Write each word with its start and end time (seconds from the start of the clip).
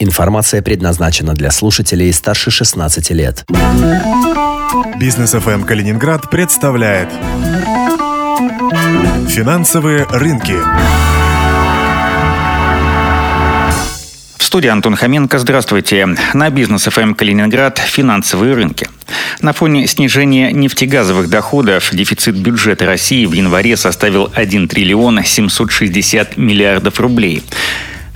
Информация 0.00 0.62
предназначена 0.62 1.34
для 1.34 1.50
слушателей 1.50 2.12
старше 2.12 2.52
16 2.52 3.10
лет. 3.10 3.44
Бизнес 5.00 5.32
ФМ 5.32 5.64
Калининград 5.64 6.30
представляет 6.30 7.08
Финансовые 9.28 10.04
рынки. 10.04 10.54
В 14.36 14.44
студии 14.44 14.68
Антон 14.68 14.94
Хоменко. 14.94 15.36
Здравствуйте. 15.40 16.06
На 16.32 16.48
бизнес 16.50 16.84
ФМ 16.84 17.14
Калининград 17.14 17.78
финансовые 17.78 18.54
рынки. 18.54 18.88
На 19.40 19.52
фоне 19.52 19.88
снижения 19.88 20.52
нефтегазовых 20.52 21.28
доходов 21.28 21.90
дефицит 21.92 22.36
бюджета 22.36 22.86
России 22.86 23.26
в 23.26 23.32
январе 23.32 23.76
составил 23.76 24.30
1 24.32 24.68
триллион 24.68 25.24
760 25.24 26.36
миллиардов 26.36 27.00
рублей. 27.00 27.42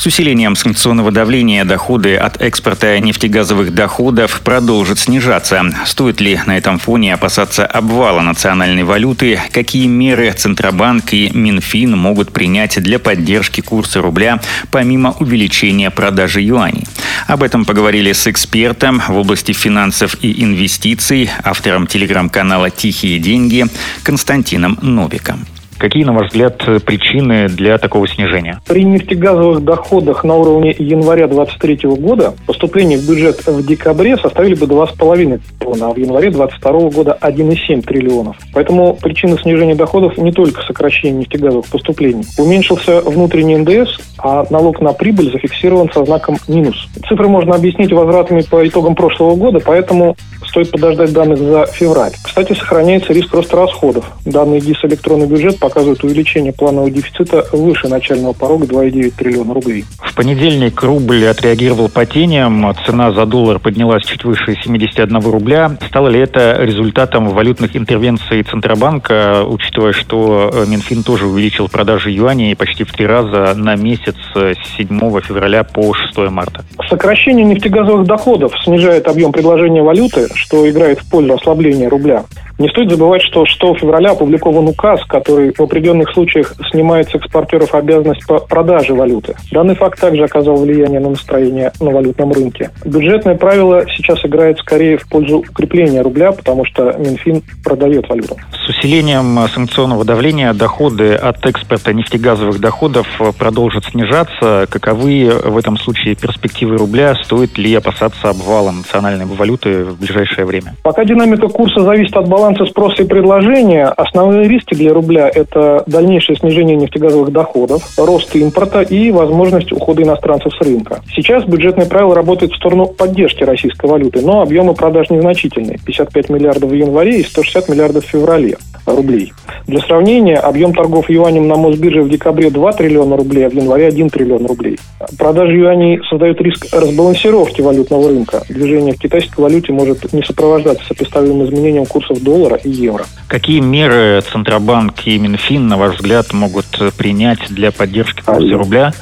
С 0.00 0.06
усилением 0.06 0.56
санкционного 0.56 1.10
давления 1.10 1.62
доходы 1.66 2.16
от 2.16 2.40
экспорта 2.40 2.98
нефтегазовых 3.00 3.74
доходов 3.74 4.40
продолжат 4.42 4.98
снижаться. 4.98 5.62
Стоит 5.84 6.22
ли 6.22 6.40
на 6.46 6.56
этом 6.56 6.78
фоне 6.78 7.12
опасаться 7.12 7.66
обвала 7.66 8.22
национальной 8.22 8.82
валюты? 8.82 9.38
Какие 9.52 9.88
меры 9.88 10.32
Центробанк 10.32 11.12
и 11.12 11.28
Минфин 11.34 11.98
могут 11.98 12.32
принять 12.32 12.82
для 12.82 12.98
поддержки 12.98 13.60
курса 13.60 14.00
рубля, 14.00 14.40
помимо 14.70 15.12
увеличения 15.20 15.90
продажи 15.90 16.40
юаней? 16.40 16.86
Об 17.26 17.42
этом 17.42 17.66
поговорили 17.66 18.12
с 18.12 18.26
экспертом 18.26 19.02
в 19.06 19.14
области 19.14 19.52
финансов 19.52 20.16
и 20.22 20.42
инвестиций, 20.42 21.28
автором 21.44 21.86
телеграм-канала 21.86 22.70
«Тихие 22.70 23.18
деньги» 23.18 23.66
Константином 24.02 24.78
Новиком. 24.80 25.44
Какие, 25.80 26.04
на 26.04 26.12
ваш 26.12 26.28
взгляд, 26.28 26.58
причины 26.84 27.48
для 27.48 27.78
такого 27.78 28.06
снижения? 28.06 28.60
При 28.68 28.84
нефтегазовых 28.84 29.64
доходах 29.64 30.24
на 30.24 30.34
уровне 30.36 30.76
января 30.78 31.26
2023 31.26 31.88
года 31.96 32.34
поступления 32.46 32.98
в 32.98 33.08
бюджет 33.08 33.46
в 33.46 33.66
декабре 33.66 34.18
составили 34.18 34.54
бы 34.54 34.66
2,5 34.66 35.40
триллиона, 35.70 35.86
а 35.86 35.94
в 35.94 35.96
январе 35.96 36.30
2022 36.30 36.90
года 36.90 37.18
1,7 37.20 37.82
триллионов. 37.82 38.36
Поэтому 38.52 38.94
причина 39.00 39.38
снижения 39.38 39.74
доходов 39.74 40.18
не 40.18 40.32
только 40.32 40.62
сокращение 40.62 41.20
нефтегазовых 41.20 41.66
поступлений. 41.66 42.24
Уменьшился 42.38 43.00
внутренний 43.00 43.56
НДС, 43.56 43.98
а 44.18 44.44
налог 44.50 44.80
на 44.80 44.92
прибыль 44.92 45.32
зафиксирован 45.32 45.90
со 45.92 46.04
знаком 46.04 46.36
минус. 46.48 46.88
Цифры 47.08 47.28
можно 47.28 47.54
объяснить 47.54 47.92
возвратами 47.92 48.42
по 48.42 48.66
итогам 48.66 48.94
прошлого 48.94 49.34
года, 49.34 49.60
поэтому 49.64 50.16
стоит 50.46 50.70
подождать 50.70 51.12
данных 51.12 51.38
за 51.38 51.66
февраль. 51.66 52.12
Кстати, 52.22 52.52
сохраняется 52.52 53.12
риск 53.12 53.32
роста 53.34 53.56
расходов. 53.56 54.04
Данные 54.24 54.60
ГИС 54.60 54.84
«Электронный 54.84 55.26
бюджет» 55.26 55.58
показывают 55.58 56.02
увеличение 56.04 56.52
планового 56.52 56.90
дефицита 56.90 57.46
выше 57.52 57.88
начального 57.88 58.32
порога 58.32 58.66
2,9 58.66 59.12
триллиона 59.16 59.54
рублей. 59.54 59.84
В 60.02 60.14
понедельник 60.14 60.82
рубль 60.82 61.26
отреагировал 61.26 61.88
падением, 61.88 62.74
цена 62.86 63.12
за 63.12 63.26
доллар 63.26 63.58
поднялась 63.58 64.04
чуть 64.04 64.24
выше 64.24 64.56
71 64.62 65.18
рубля. 65.20 65.76
Стало 65.88 66.08
ли 66.08 66.20
это 66.20 66.56
результатом 66.60 67.28
валютных 67.28 67.76
интервенций 67.76 68.42
Центробанка, 68.42 69.44
учитывая, 69.46 69.92
что 69.92 70.50
э, 70.52 70.64
Минфин 70.66 71.02
тоже 71.02 71.26
увеличил 71.26 71.68
продажи 71.68 72.10
юаней 72.10 72.56
почти 72.56 72.84
в 72.84 72.92
три 72.92 73.06
раза 73.06 73.54
на 73.54 73.76
месяц 73.76 74.16
с 74.34 74.54
7 74.76 74.88
февраля 75.20 75.64
по 75.64 75.92
6 75.92 76.30
марта? 76.30 76.64
Сокращение 76.88 77.44
нефтегазовых 77.44 78.06
доходов 78.06 78.52
снижает 78.64 79.06
объем 79.06 79.32
предложения 79.32 79.82
валюты, 79.82 80.28
что 80.34 80.68
играет 80.68 81.00
в 81.00 81.10
пользу 81.10 81.34
ослабления 81.34 81.88
рубля. 81.88 82.24
Не 82.60 82.68
стоит 82.68 82.90
забывать, 82.90 83.22
что 83.22 83.46
6 83.46 83.58
февраля 83.80 84.10
опубликован 84.10 84.68
указ, 84.68 85.02
который 85.06 85.54
в 85.54 85.60
определенных 85.60 86.10
случаях 86.10 86.52
снимает 86.70 87.08
с 87.08 87.14
экспортеров 87.14 87.74
обязанность 87.74 88.26
по 88.26 88.38
продаже 88.38 88.92
валюты. 88.92 89.34
Данный 89.50 89.74
факт 89.74 89.98
также 89.98 90.24
оказал 90.24 90.56
влияние 90.56 91.00
на 91.00 91.08
настроение 91.08 91.72
на 91.80 91.90
валютном 91.90 92.32
рынке. 92.32 92.68
Бюджетное 92.84 93.34
правило 93.36 93.86
сейчас 93.96 94.22
играет 94.26 94.58
скорее 94.58 94.98
в 94.98 95.08
пользу 95.08 95.38
укрепления 95.38 96.02
рубля, 96.02 96.32
потому 96.32 96.66
что 96.66 96.94
Минфин 96.98 97.42
продает 97.64 98.06
валюту. 98.10 98.36
С 98.52 98.68
усилением 98.68 99.38
санкционного 99.48 100.04
давления 100.04 100.52
доходы 100.52 101.14
от 101.14 101.46
экспорта 101.46 101.94
нефтегазовых 101.94 102.60
доходов 102.60 103.06
продолжат 103.38 103.86
снижаться. 103.86 104.66
Каковы 104.68 105.32
в 105.46 105.56
этом 105.56 105.78
случае 105.78 106.14
перспективы 106.14 106.76
рубля? 106.76 107.14
Стоит 107.24 107.56
ли 107.56 107.74
опасаться 107.74 108.28
обвала 108.28 108.70
национальной 108.70 109.24
валюты 109.24 109.84
в 109.84 109.98
ближайшее 109.98 110.44
время? 110.44 110.74
Пока 110.82 111.06
динамика 111.06 111.48
курса 111.48 111.80
зависит 111.80 112.14
от 112.18 112.28
баланса 112.28 112.49
баланса 112.50 112.66
спроса 112.66 113.02
и 113.02 113.06
предложения 113.06 113.86
основные 113.86 114.48
риски 114.48 114.74
для 114.74 114.92
рубля– 114.92 115.30
это 115.34 115.84
дальнейшее 115.86 116.36
снижение 116.36 116.76
нефтегазовых 116.76 117.30
доходов, 117.30 117.82
рост 117.96 118.34
импорта 118.34 118.82
и 118.82 119.10
возможность 119.10 119.72
ухода 119.72 120.02
иностранцев 120.02 120.52
с 120.54 120.60
рынка. 120.60 121.00
Сейчас 121.14 121.44
бюджетные 121.44 121.86
правила 121.86 122.14
работают 122.14 122.52
в 122.52 122.56
сторону 122.56 122.86
поддержки 122.86 123.44
российской 123.44 123.86
валюты, 123.86 124.22
но 124.22 124.42
объемы 124.42 124.74
продаж 124.74 125.10
незначительные– 125.10 125.78
55 125.86 126.30
миллиардов 126.30 126.70
в 126.70 126.74
январе 126.74 127.20
и 127.20 127.24
160 127.24 127.68
миллиардов 127.68 128.04
в 128.04 128.08
феврале 128.08 128.56
рублей. 128.94 129.32
Для 129.66 129.80
сравнения, 129.80 130.36
объем 130.36 130.72
торгов 130.74 131.08
юанем 131.10 131.46
на 131.48 131.56
Мосбирже 131.56 132.02
в 132.02 132.08
декабре 132.08 132.50
2 132.50 132.72
триллиона 132.72 133.16
рублей, 133.16 133.46
а 133.46 133.50
в 133.50 133.54
январе 133.54 133.86
1 133.86 134.10
триллион 134.10 134.46
рублей. 134.46 134.78
Продажа 135.18 135.52
юаней 135.52 136.00
создает 136.08 136.40
риск 136.40 136.66
разбалансировки 136.72 137.60
валютного 137.60 138.08
рынка. 138.08 138.42
Движение 138.48 138.94
в 138.94 138.98
китайской 138.98 139.40
валюте 139.40 139.72
может 139.72 140.12
не 140.12 140.22
сопровождаться 140.22 140.84
сопоставимым 140.86 141.46
изменением 141.46 141.86
курсов 141.86 142.22
доллара 142.22 142.56
и 142.56 142.70
евро. 142.70 143.04
Какие 143.28 143.60
меры 143.60 144.20
Центробанк 144.32 145.06
и 145.06 145.18
Минфин, 145.18 145.68
на 145.68 145.76
ваш 145.76 145.96
взгляд, 145.96 146.32
могут 146.32 146.66
принять 146.96 147.40
для 147.48 147.70
поддержки 147.70 148.22
курса 148.22 148.56
рубля 148.56 148.92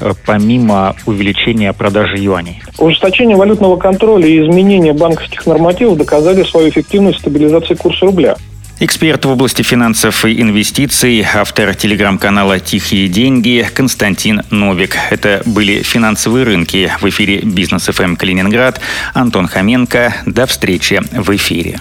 э, 0.00 0.12
помимо 0.26 0.94
увеличения 1.06 1.72
продажи 1.72 2.18
юаней? 2.18 2.62
Ужесточение 2.78 3.36
валютного 3.36 3.76
контроля 3.76 4.26
и 4.26 4.40
изменение 4.40 4.92
банковских 4.92 5.46
нормативов 5.46 5.98
доказали 5.98 6.42
свою 6.42 6.68
эффективность 6.68 7.20
стабилизации 7.20 7.74
курса 7.74 8.06
рубля. 8.06 8.36
Эксперт 8.80 9.24
в 9.24 9.30
области 9.30 9.62
финансов 9.62 10.24
и 10.24 10.40
инвестиций, 10.40 11.26
автор 11.34 11.74
телеграм-канала 11.74 12.60
«Тихие 12.60 13.08
деньги» 13.08 13.68
Константин 13.74 14.42
Новик. 14.50 14.96
Это 15.10 15.42
были 15.44 15.82
финансовые 15.82 16.44
рынки 16.44 16.92
в 17.00 17.08
эфире 17.08 17.40
«Бизнес 17.40 17.86
ФМ 17.86 18.14
Калининград». 18.14 18.80
Антон 19.14 19.48
Хоменко. 19.48 20.14
До 20.26 20.46
встречи 20.46 21.02
в 21.10 21.34
эфире. 21.34 21.80